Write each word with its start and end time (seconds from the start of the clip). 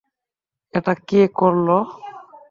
এটা 0.73 0.93
কে 1.07 1.21
করলো? 1.39 1.77